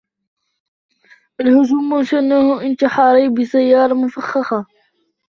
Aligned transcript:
الهجوم 1.39 2.03
شنه 2.03 2.61
انتحاري 2.61 3.29
بسيارة 3.29 3.93
مفخخة. 3.93 4.65